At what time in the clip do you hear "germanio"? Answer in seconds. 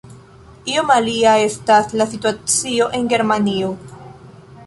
3.13-3.71